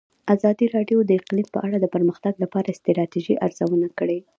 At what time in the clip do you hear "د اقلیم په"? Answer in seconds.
1.05-1.59